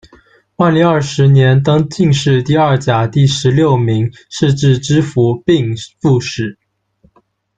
[0.55, 6.57] 万历二十年，登进士第二甲第十六名，仕至知府并副使。